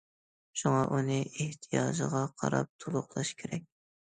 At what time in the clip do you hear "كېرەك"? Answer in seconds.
3.45-3.71